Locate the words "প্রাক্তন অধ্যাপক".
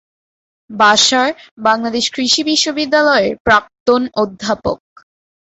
3.45-4.79